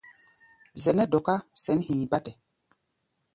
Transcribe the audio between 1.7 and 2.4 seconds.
hi̧i̧ bátɛ.